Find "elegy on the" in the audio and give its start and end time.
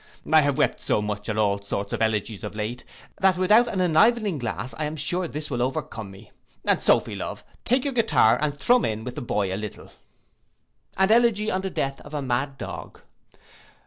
11.11-11.69